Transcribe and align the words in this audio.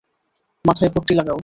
মাথায় 0.65 0.91
পট্টি 0.93 1.13
লাগাও। 1.15 1.39